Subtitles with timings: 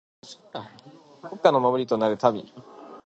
[1.21, 2.51] 国家の守りとなる臣。